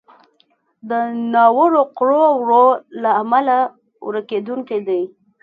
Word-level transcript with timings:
د 0.89 0.91
ناوړو 1.33 1.81
کړو 1.97 2.23
وړو 2.41 2.65
له 3.01 3.11
امله 3.21 3.57
ورکېدونکی 4.07 4.79
دی. 4.87 5.01